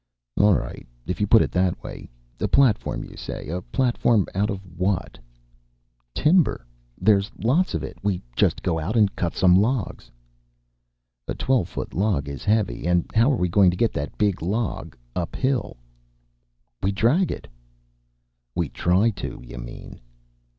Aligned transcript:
"All 0.35 0.55
right, 0.55 0.87
if 1.05 1.21
you 1.21 1.27
put 1.27 1.43
it 1.43 1.51
that 1.51 1.83
way. 1.83 2.09
A 2.39 2.47
platform, 2.47 3.03
you 3.03 3.15
say. 3.15 3.49
A 3.49 3.61
platform 3.61 4.25
out 4.33 4.49
of 4.49 4.59
what?" 4.75 5.19
"Timber. 6.15 6.65
There's 6.99 7.29
lot 7.37 7.75
of 7.75 7.83
it. 7.83 7.99
We 8.01 8.19
just 8.35 8.63
go 8.63 8.79
out 8.79 8.95
and 8.97 9.15
cut 9.15 9.35
some 9.35 9.55
logs." 9.61 10.09
"A 11.27 11.35
twelve 11.35 11.69
foot 11.69 11.93
log 11.93 12.27
is 12.27 12.43
heavy. 12.43 12.87
And 12.87 13.05
how 13.13 13.31
are 13.31 13.37
we 13.37 13.47
going 13.47 13.69
to 13.69 13.77
get 13.77 13.93
that 13.93 14.17
big 14.17 14.41
a 14.41 14.45
log 14.45 14.97
uphill?" 15.15 15.77
"We 16.81 16.91
drag 16.91 17.31
it." 17.31 17.47
"We 18.55 18.69
try 18.69 19.11
to, 19.11 19.39
you 19.43 19.59
mean." 19.59 19.99